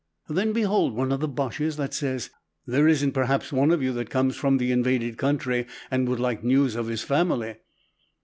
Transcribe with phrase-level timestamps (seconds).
[0.27, 2.31] "Then behold one of the Boches that says,
[2.65, 6.43] 'There isn't perhaps one of you that comes from the invaded country and would like
[6.43, 7.57] news of his family?'